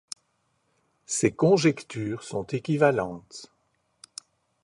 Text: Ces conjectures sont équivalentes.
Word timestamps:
Ces 1.05 1.31
conjectures 1.31 2.23
sont 2.23 2.41
équivalentes. 2.47 3.51